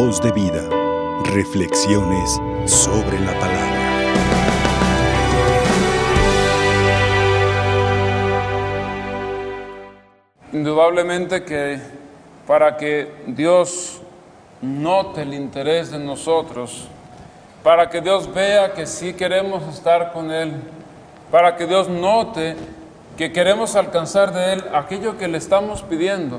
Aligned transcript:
Voz 0.00 0.20
de 0.22 0.30
vida. 0.30 0.62
Reflexiones 1.24 2.40
sobre 2.66 3.18
la 3.18 3.32
palabra. 3.32 3.80
Indudablemente 10.52 11.42
que 11.42 11.80
para 12.46 12.76
que 12.76 13.10
Dios 13.26 14.00
note 14.62 15.22
el 15.22 15.34
interés 15.34 15.90
de 15.90 15.98
nosotros, 15.98 16.86
para 17.64 17.90
que 17.90 18.00
Dios 18.00 18.32
vea 18.32 18.74
que 18.74 18.86
sí 18.86 19.14
queremos 19.14 19.66
estar 19.66 20.12
con 20.12 20.30
Él, 20.30 20.52
para 21.32 21.56
que 21.56 21.66
Dios 21.66 21.88
note 21.88 22.54
que 23.16 23.32
queremos 23.32 23.74
alcanzar 23.74 24.32
de 24.32 24.52
Él 24.52 24.64
aquello 24.72 25.18
que 25.18 25.26
le 25.26 25.38
estamos 25.38 25.82
pidiendo, 25.82 26.38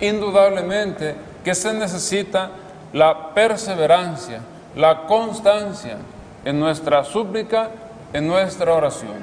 indudablemente 0.00 1.14
que 1.44 1.54
se 1.54 1.72
necesita 1.72 2.50
la 2.92 3.34
perseverancia, 3.34 4.40
la 4.74 5.06
constancia 5.06 5.96
en 6.44 6.58
nuestra 6.58 7.04
súplica, 7.04 7.70
en 8.12 8.26
nuestra 8.26 8.74
oración. 8.74 9.16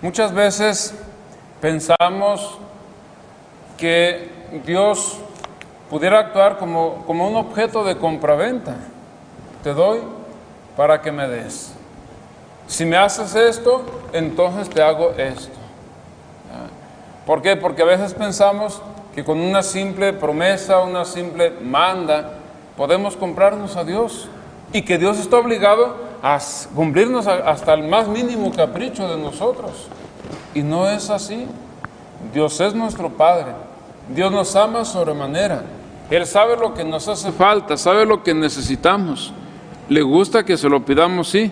Muchas 0.00 0.32
veces 0.32 0.94
pensamos 1.60 2.58
que 3.76 4.30
Dios 4.64 5.18
pudiera 5.90 6.18
actuar 6.20 6.58
como, 6.58 7.04
como 7.06 7.28
un 7.28 7.36
objeto 7.36 7.84
de 7.84 7.96
compraventa. 7.96 8.76
Te 9.62 9.74
doy 9.74 10.00
para 10.76 11.00
que 11.00 11.12
me 11.12 11.28
des. 11.28 11.72
Si 12.66 12.84
me 12.84 12.96
haces 12.96 13.34
esto, 13.34 13.84
entonces 14.12 14.70
te 14.70 14.82
hago 14.82 15.10
esto. 15.18 15.58
¿Por 17.26 17.42
qué? 17.42 17.56
Porque 17.56 17.82
a 17.82 17.84
veces 17.84 18.14
pensamos 18.14 18.80
que 19.14 19.24
con 19.24 19.38
una 19.40 19.62
simple 19.62 20.12
promesa, 20.12 20.80
una 20.80 21.04
simple 21.04 21.50
manda, 21.50 22.38
podemos 22.76 23.16
comprarnos 23.16 23.76
a 23.76 23.84
Dios 23.84 24.28
y 24.72 24.82
que 24.82 24.98
Dios 24.98 25.18
está 25.18 25.38
obligado 25.38 25.96
a 26.22 26.38
cumplirnos 26.74 27.26
hasta 27.26 27.74
el 27.74 27.88
más 27.88 28.08
mínimo 28.08 28.52
capricho 28.52 29.08
de 29.08 29.22
nosotros. 29.22 29.88
Y 30.54 30.62
no 30.62 30.88
es 30.88 31.10
así. 31.10 31.46
Dios 32.32 32.60
es 32.60 32.74
nuestro 32.74 33.10
Padre. 33.10 33.52
Dios 34.08 34.30
nos 34.30 34.54
ama 34.56 34.84
sobremanera. 34.84 35.62
Él 36.10 36.26
sabe 36.26 36.56
lo 36.56 36.74
que 36.74 36.84
nos 36.84 37.08
hace 37.08 37.32
falta, 37.32 37.76
sabe 37.76 38.04
lo 38.04 38.22
que 38.22 38.34
necesitamos. 38.34 39.32
Le 39.88 40.02
gusta 40.02 40.44
que 40.44 40.56
se 40.56 40.68
lo 40.68 40.84
pidamos, 40.84 41.28
sí, 41.28 41.50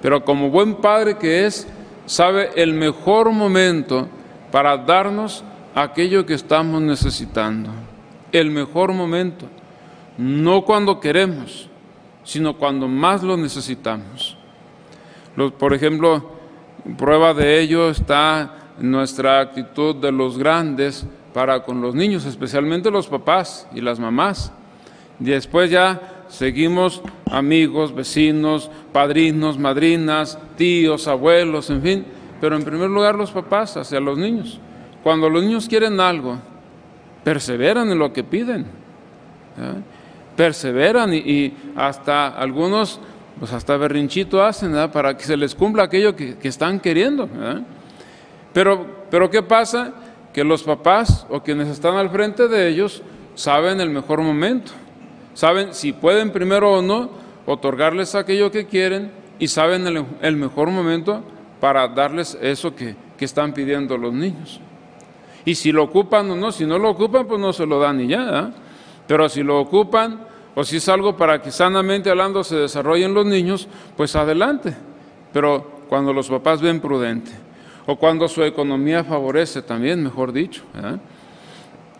pero 0.00 0.24
como 0.24 0.50
buen 0.50 0.76
Padre 0.76 1.18
que 1.18 1.46
es, 1.46 1.66
sabe 2.06 2.50
el 2.56 2.72
mejor 2.72 3.32
momento 3.32 4.08
para 4.52 4.76
darnos 4.76 5.44
aquello 5.74 6.24
que 6.24 6.34
estamos 6.34 6.80
necesitando. 6.80 7.70
El 8.32 8.50
mejor 8.50 8.92
momento, 8.92 9.46
no 10.18 10.64
cuando 10.64 11.00
queremos, 11.00 11.68
sino 12.24 12.56
cuando 12.56 12.88
más 12.88 13.22
lo 13.22 13.36
necesitamos. 13.36 14.36
Por 15.58 15.74
ejemplo, 15.74 16.30
prueba 16.96 17.34
de 17.34 17.60
ello 17.60 17.90
está 17.90 18.54
nuestra 18.78 19.40
actitud 19.40 19.96
de 19.96 20.12
los 20.12 20.38
grandes 20.38 21.06
para 21.34 21.62
con 21.62 21.80
los 21.80 21.94
niños, 21.94 22.24
especialmente 22.24 22.90
los 22.90 23.08
papás 23.08 23.68
y 23.74 23.80
las 23.80 24.00
mamás. 24.00 24.52
Después 25.18 25.70
ya 25.70 26.24
seguimos 26.28 27.02
amigos, 27.30 27.94
vecinos, 27.94 28.70
padrinos, 28.92 29.58
madrinas, 29.58 30.38
tíos, 30.56 31.06
abuelos, 31.08 31.70
en 31.70 31.82
fin, 31.82 32.04
pero 32.40 32.56
en 32.56 32.64
primer 32.64 32.90
lugar 32.90 33.14
los 33.14 33.30
papás 33.30 33.76
hacia 33.76 34.00
los 34.00 34.18
niños. 34.18 34.58
Cuando 35.02 35.28
los 35.28 35.42
niños 35.42 35.68
quieren 35.68 36.00
algo, 36.00 36.38
perseveran 37.22 37.90
en 37.90 37.98
lo 37.98 38.12
que 38.12 38.24
piden. 38.24 38.66
Perseveran 40.36 41.14
y, 41.14 41.54
hasta 41.74 42.28
algunos, 42.28 43.00
pues 43.38 43.52
hasta 43.52 43.76
berrinchito 43.76 44.42
hacen 44.42 44.74
para 44.92 45.16
que 45.16 45.24
se 45.24 45.36
les 45.36 45.54
cumpla 45.54 45.84
aquello 45.84 46.14
que, 46.14 46.36
están 46.42 46.80
queriendo. 46.80 47.28
Pero, 48.52 49.06
pero 49.10 49.30
¿qué 49.30 49.42
pasa? 49.42 49.92
Que 50.32 50.44
los 50.44 50.62
papás 50.62 51.26
o 51.30 51.40
quienes 51.42 51.68
están 51.68 51.96
al 51.96 52.10
frente 52.10 52.48
de 52.48 52.68
ellos 52.68 53.02
saben 53.34 53.80
el 53.80 53.90
mejor 53.90 54.20
momento. 54.20 54.72
Saben 55.34 55.74
si 55.74 55.92
pueden 55.92 56.30
primero 56.30 56.72
o 56.72 56.82
no 56.82 57.10
otorgarles 57.46 58.14
aquello 58.14 58.50
que 58.50 58.66
quieren 58.66 59.12
y 59.38 59.48
saben 59.48 59.86
el 60.20 60.36
mejor 60.36 60.70
momento 60.70 61.22
para 61.60 61.88
darles 61.88 62.36
eso 62.40 62.74
que, 62.74 62.96
están 63.18 63.54
pidiendo 63.54 63.96
los 63.96 64.12
niños. 64.12 64.60
Y 65.44 65.54
si 65.54 65.72
lo 65.72 65.84
ocupan 65.84 66.30
o 66.30 66.36
no, 66.36 66.52
si 66.52 66.66
no 66.66 66.78
lo 66.78 66.90
ocupan, 66.90 67.26
pues 67.26 67.40
no 67.40 67.52
se 67.52 67.64
lo 67.64 67.80
dan 67.80 68.00
y 68.00 68.08
ya. 68.08 68.52
Pero 69.06 69.28
si 69.28 69.42
lo 69.42 69.60
ocupan, 69.60 70.26
o 70.54 70.64
si 70.64 70.78
es 70.78 70.88
algo 70.88 71.16
para 71.16 71.40
que 71.42 71.50
sanamente 71.50 72.10
hablando 72.10 72.42
se 72.42 72.56
desarrollen 72.56 73.12
los 73.12 73.26
niños, 73.26 73.68
pues 73.96 74.16
adelante. 74.16 74.74
Pero 75.32 75.82
cuando 75.88 76.12
los 76.12 76.28
papás 76.28 76.60
ven 76.60 76.80
prudente, 76.80 77.30
o 77.86 77.96
cuando 77.96 78.26
su 78.26 78.42
economía 78.42 79.04
favorece 79.04 79.62
también, 79.62 80.02
mejor 80.02 80.32
dicho. 80.32 80.62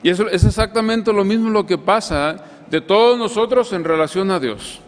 Y 0.03 0.09
eso 0.09 0.29
es 0.29 0.45
exactamente 0.45 1.13
lo 1.13 1.25
mismo 1.25 1.51
lo 1.51 1.67
que 1.67 1.79
pasa 1.79 2.37
de 2.71 2.81
todos 2.81 3.19
nosotros 3.19 3.73
en 3.73 3.85
relación 3.85 4.31
a 4.31 4.41
Dios. 4.41 4.81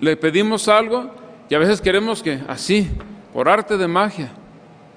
Le 0.00 0.16
pedimos 0.16 0.68
algo 0.68 1.10
y 1.48 1.54
a 1.54 1.58
veces 1.58 1.80
queremos 1.80 2.22
que 2.22 2.40
así, 2.48 2.90
por 3.32 3.48
arte 3.48 3.76
de 3.76 3.88
magia, 3.88 4.30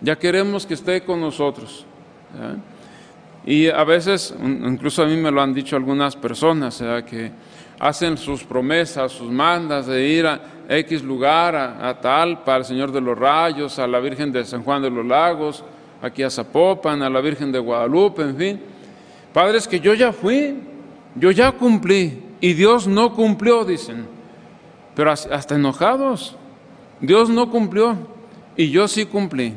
ya 0.01 0.17
queremos 0.17 0.65
que 0.65 0.75
esté 0.75 1.03
con 1.03 1.21
nosotros. 1.21 1.85
Y 3.47 3.69
a 3.69 3.85
veces, 3.85 4.35
incluso 4.43 5.03
a 5.03 5.05
mí 5.05 5.15
me 5.15 5.31
lo 5.31 5.41
han 5.41 5.53
dicho 5.53 5.77
algunas 5.77 6.17
personas, 6.17 6.83
que 7.09 7.31
hacen 7.79 8.17
sus 8.17 8.43
promesas, 8.43 9.13
sus 9.13 9.31
mandas 9.31 9.87
de 9.87 10.05
ir 10.05 10.27
a 10.27 10.41
X 10.67 11.01
lugar, 11.01 11.55
a, 11.55 11.97
tal, 12.01 12.43
para 12.43 12.57
el 12.57 12.65
Señor 12.65 12.91
de 12.91 12.99
los 12.99 13.17
Rayos, 13.17 13.79
a 13.79 13.87
la 13.87 14.01
Virgen 14.01 14.33
de 14.33 14.43
San 14.43 14.63
Juan 14.63 14.81
de 14.81 14.89
los 14.89 15.05
Lagos, 15.05 15.63
aquí 16.01 16.23
a 16.23 16.29
Zapopan, 16.29 17.01
a 17.01 17.09
la 17.09 17.21
Virgen 17.21 17.49
de 17.53 17.59
Guadalupe, 17.59 18.23
en 18.23 18.35
fin. 18.35 18.61
Padres 19.31 19.65
que 19.65 19.79
yo 19.79 19.93
ya 19.93 20.11
fui, 20.11 20.59
yo 21.15 21.31
ya 21.31 21.53
cumplí, 21.53 22.21
y 22.41 22.51
Dios 22.51 22.85
no 22.85 23.13
cumplió, 23.13 23.63
dicen, 23.63 24.07
pero 24.93 25.09
hasta 25.11 25.55
enojados. 25.55 26.35
Dios 26.99 27.29
no 27.29 27.49
cumplió 27.49 27.95
y 28.57 28.71
yo 28.71 28.89
sí 28.89 29.05
cumplí. 29.05 29.53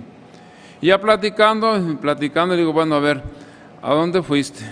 Y 0.81 0.87
ya 0.87 1.01
platicando, 1.01 1.99
platicando, 2.01 2.55
digo, 2.55 2.73
bueno, 2.73 2.95
a 2.95 3.01
ver, 3.01 3.40
¿a 3.83 3.95
dónde 3.95 4.23
fuiste? 4.23 4.65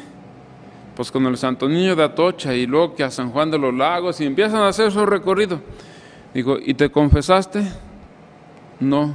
Pues 0.95 1.11
con 1.11 1.27
el 1.27 1.37
Santo 1.37 1.69
Niño 1.69 1.95
de 1.95 2.05
Atocha 2.05 2.55
y 2.55 2.67
luego 2.67 2.95
que 2.95 3.05
a 3.05 3.11
San 3.11 3.31
Juan 3.31 3.51
de 3.51 3.59
los 3.59 3.73
Lagos 3.73 4.21
y 4.21 4.25
empiezan 4.25 4.63
a 4.63 4.69
hacer 4.69 4.91
su 4.91 5.07
recorrido. 5.07 5.61
Digo, 6.35 6.59
¿y 6.61 6.75
te 6.75 6.91
confesaste? 6.91 7.63
No. 8.81 9.15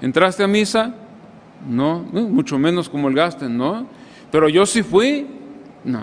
¿Entraste 0.00 0.42
a 0.42 0.46
misa? 0.46 0.94
No, 1.68 2.00
mucho 2.00 2.58
menos 2.58 2.88
como 2.88 3.08
el 3.08 3.16
¿no? 3.50 3.86
Pero 4.30 4.48
yo 4.48 4.64
sí 4.66 4.82
fui. 4.82 5.26
No, 5.84 6.00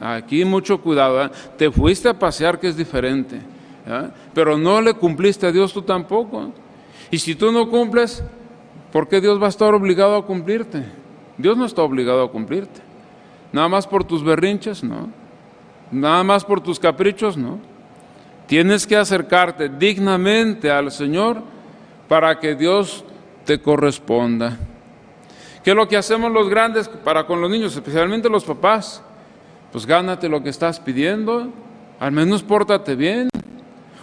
aquí 0.00 0.44
mucho 0.44 0.80
cuidado. 0.80 1.24
¿eh? 1.24 1.30
Te 1.56 1.70
fuiste 1.70 2.08
a 2.08 2.18
pasear, 2.18 2.58
que 2.58 2.68
es 2.68 2.76
diferente. 2.76 3.36
¿eh? 3.86 4.08
Pero 4.34 4.56
no 4.56 4.80
le 4.80 4.94
cumpliste 4.94 5.46
a 5.46 5.52
Dios 5.52 5.72
tú 5.72 5.82
tampoco. 5.82 6.52
Y 7.10 7.18
si 7.18 7.34
tú 7.34 7.52
no 7.52 7.68
cumples, 7.68 8.22
¿por 8.92 9.08
qué 9.08 9.20
Dios 9.20 9.40
va 9.40 9.46
a 9.46 9.50
estar 9.50 9.74
obligado 9.74 10.16
a 10.16 10.24
cumplirte? 10.24 10.84
Dios 11.38 11.56
no 11.56 11.64
está 11.64 11.82
obligado 11.82 12.22
a 12.22 12.30
cumplirte. 12.30 12.80
Nada 13.52 13.68
más 13.68 13.86
por 13.86 14.04
tus 14.04 14.24
berrinches, 14.24 14.82
no. 14.82 15.10
Nada 15.90 16.22
más 16.24 16.44
por 16.44 16.60
tus 16.60 16.78
caprichos, 16.80 17.36
no. 17.36 17.58
Tienes 18.46 18.86
que 18.86 18.96
acercarte 18.96 19.68
dignamente 19.68 20.70
al 20.70 20.90
Señor 20.90 21.42
para 22.08 22.38
que 22.38 22.54
Dios 22.54 23.04
te 23.44 23.60
corresponda. 23.60 24.58
¿Qué 25.62 25.70
es 25.70 25.76
lo 25.76 25.86
que 25.86 25.96
hacemos 25.96 26.32
los 26.32 26.48
grandes 26.48 26.88
para 26.88 27.26
con 27.26 27.40
los 27.40 27.50
niños, 27.50 27.74
especialmente 27.74 28.28
los 28.28 28.44
papás? 28.44 29.02
Pues 29.70 29.86
gánate 29.86 30.28
lo 30.28 30.42
que 30.42 30.50
estás 30.50 30.80
pidiendo, 30.80 31.48
al 32.00 32.12
menos 32.12 32.42
pórtate 32.42 32.96
bien, 32.96 33.28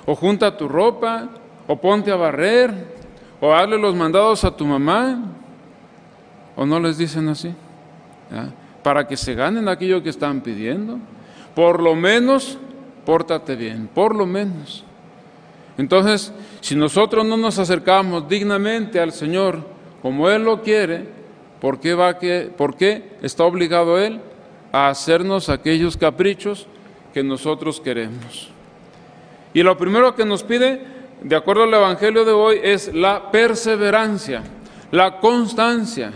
o 0.05 0.15
junta 0.15 0.55
tu 0.55 0.67
ropa, 0.67 1.29
o 1.67 1.75
ponte 1.79 2.11
a 2.11 2.15
barrer, 2.15 2.73
o 3.41 3.53
hazle 3.53 3.77
los 3.77 3.95
mandados 3.95 4.43
a 4.43 4.55
tu 4.55 4.65
mamá, 4.65 5.19
o 6.59 6.65
no 6.65 6.77
les 6.81 6.97
dicen 6.97 7.29
así, 7.29 7.53
para 8.83 9.07
que 9.07 9.15
se 9.15 9.33
ganen 9.33 9.69
aquello 9.69 10.03
que 10.03 10.09
están 10.09 10.41
pidiendo. 10.41 10.99
Por 11.55 11.81
lo 11.81 11.95
menos, 11.95 12.57
pórtate 13.05 13.55
bien, 13.55 13.87
por 13.87 14.13
lo 14.13 14.25
menos. 14.25 14.83
Entonces, 15.77 16.33
si 16.59 16.75
nosotros 16.75 17.25
no 17.25 17.37
nos 17.37 17.57
acercamos 17.59 18.27
dignamente 18.27 18.99
al 18.99 19.13
Señor 19.13 19.63
como 20.01 20.29
Él 20.29 20.43
lo 20.43 20.61
quiere, 20.61 21.07
¿por 21.61 21.79
qué, 21.79 21.93
va 21.93 22.19
que, 22.19 22.51
¿por 22.55 22.75
qué 22.75 23.17
está 23.21 23.45
obligado 23.45 23.97
Él 23.97 24.19
a 24.73 24.89
hacernos 24.89 25.47
aquellos 25.47 25.95
caprichos 25.95 26.67
que 27.13 27.23
nosotros 27.23 27.79
queremos? 27.79 28.49
Y 29.53 29.63
lo 29.63 29.77
primero 29.77 30.13
que 30.13 30.25
nos 30.25 30.43
pide 30.43 30.99
de 31.21 31.35
acuerdo 31.35 31.63
al 31.63 31.73
Evangelio 31.73 32.25
de 32.25 32.31
hoy, 32.31 32.59
es 32.61 32.93
la 32.93 33.31
perseverancia, 33.31 34.43
la 34.91 35.19
constancia. 35.19 36.11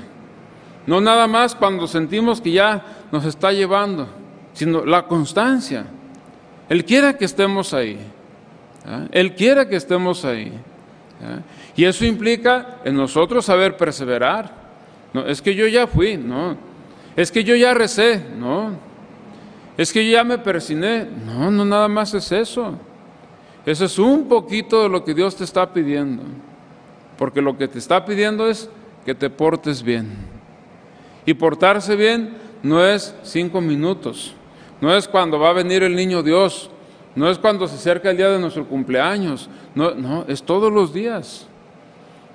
No 0.85 0.99
nada 0.99 1.27
más 1.27 1.55
cuando 1.55 1.87
sentimos 1.87 2.41
que 2.41 2.51
ya 2.51 2.83
nos 3.11 3.25
está 3.25 3.51
llevando, 3.51 4.07
sino 4.53 4.85
la 4.85 5.07
constancia. 5.07 5.85
Él 6.69 6.83
quiere 6.85 7.15
que 7.15 7.25
estemos 7.25 7.73
ahí. 7.73 7.99
Él 9.11 9.33
quiere 9.35 9.67
que 9.67 9.77
estemos 9.77 10.25
ahí. 10.25 10.51
Y 11.75 11.85
eso 11.85 12.05
implica 12.05 12.79
en 12.83 12.95
nosotros 12.95 13.45
saber 13.45 13.77
perseverar. 13.77 14.63
No, 15.13 15.25
es 15.25 15.41
que 15.41 15.55
yo 15.55 15.67
ya 15.67 15.87
fui, 15.87 16.17
no. 16.17 16.57
Es 17.15 17.31
que 17.31 17.43
yo 17.43 17.55
ya 17.55 17.73
recé, 17.73 18.25
no. 18.37 18.71
Es 19.77 19.93
que 19.93 20.05
yo 20.05 20.11
ya 20.11 20.23
me 20.23 20.37
persiné. 20.37 21.07
No, 21.25 21.49
no 21.49 21.63
nada 21.63 21.87
más 21.87 22.13
es 22.13 22.31
eso. 22.31 22.75
Eso 23.65 23.85
es 23.85 23.97
un 23.97 24.27
poquito 24.27 24.83
de 24.83 24.89
lo 24.89 25.03
que 25.05 25.13
Dios 25.13 25.35
te 25.35 25.43
está 25.43 25.71
pidiendo. 25.71 26.23
Porque 27.17 27.41
lo 27.41 27.57
que 27.57 27.67
te 27.67 27.79
está 27.79 28.03
pidiendo 28.03 28.47
es 28.47 28.69
que 29.05 29.15
te 29.15 29.29
portes 29.29 29.81
bien. 29.81 30.32
Y 31.25 31.33
portarse 31.33 31.95
bien 31.95 32.37
no 32.61 32.83
es 32.85 33.15
cinco 33.23 33.61
minutos, 33.61 34.33
no 34.81 34.93
es 34.93 35.07
cuando 35.07 35.39
va 35.39 35.49
a 35.49 35.53
venir 35.53 35.83
el 35.83 35.95
niño 35.95 36.23
Dios, 36.23 36.69
no 37.15 37.29
es 37.29 37.37
cuando 37.37 37.67
se 37.67 37.75
acerca 37.75 38.11
el 38.11 38.17
día 38.17 38.29
de 38.29 38.39
nuestro 38.39 38.67
cumpleaños, 38.67 39.49
no, 39.75 39.93
no, 39.93 40.25
es 40.27 40.43
todos 40.43 40.71
los 40.71 40.93
días. 40.93 41.47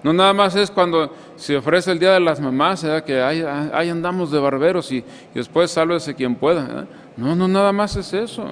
No 0.02 0.12
nada 0.12 0.32
más 0.32 0.54
es 0.54 0.70
cuando 0.70 1.12
se 1.36 1.56
ofrece 1.56 1.90
el 1.90 1.98
día 1.98 2.12
de 2.12 2.20
las 2.20 2.40
mamás, 2.40 2.86
que 3.04 3.20
ahí, 3.20 3.88
andamos 3.90 4.30
de 4.30 4.38
barberos 4.38 4.92
y, 4.92 5.04
después 5.34 5.72
sálvese 5.72 6.14
quien 6.14 6.36
pueda. 6.36 6.86
No, 7.16 7.34
no, 7.34 7.48
nada 7.48 7.72
más 7.72 7.96
es 7.96 8.12
eso. 8.12 8.44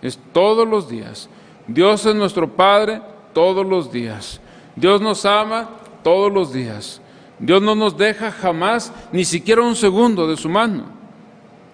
Es 0.00 0.18
todos 0.32 0.68
los 0.68 0.88
días. 0.88 1.28
Dios 1.66 2.06
es 2.06 2.14
nuestro 2.14 2.48
Padre 2.48 3.02
todos 3.32 3.66
los 3.66 3.90
días. 3.90 4.40
Dios 4.76 5.00
nos 5.00 5.24
ama 5.24 5.68
todos 6.04 6.32
los 6.32 6.52
días. 6.52 7.00
Dios 7.38 7.62
no 7.62 7.74
nos 7.74 7.96
deja 7.96 8.30
jamás 8.30 8.92
ni 9.12 9.24
siquiera 9.24 9.62
un 9.62 9.76
segundo 9.76 10.26
de 10.26 10.36
su 10.36 10.48
mano. 10.48 10.86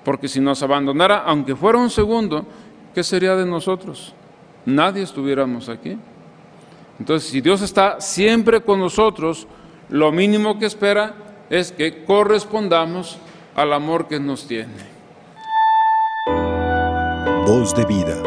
Porque 0.04 0.28
si 0.28 0.40
nos 0.40 0.62
abandonara, 0.62 1.22
aunque 1.26 1.56
fuera 1.56 1.78
un 1.78 1.90
segundo, 1.90 2.44
¿qué 2.94 3.02
sería 3.02 3.34
de 3.34 3.46
nosotros? 3.46 4.14
Nadie 4.66 5.02
estuviéramos 5.02 5.68
aquí. 5.68 5.98
Entonces, 6.98 7.30
si 7.30 7.40
Dios 7.40 7.62
está 7.62 8.00
siempre 8.00 8.60
con 8.60 8.78
nosotros, 8.78 9.46
lo 9.88 10.12
mínimo 10.12 10.58
que 10.58 10.66
espera 10.66 11.14
es 11.50 11.72
que 11.72 12.04
correspondamos 12.04 13.18
al 13.54 13.72
amor 13.72 14.06
que 14.06 14.20
nos 14.20 14.46
tiene. 14.46 14.94
Voz 17.46 17.74
de 17.74 17.84
vida. 17.84 18.22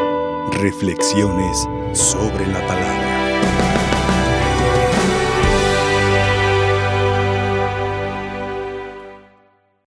Reflexiones 0.52 1.68
sobre 1.92 2.46
la 2.46 2.66
palabra. 2.66 3.07